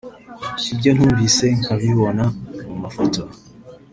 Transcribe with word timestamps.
ibyo 0.73 0.89
ntumvise 0.95 1.45
nkabibona 1.59 2.25
mu 2.67 2.75
mafoto 2.83 3.21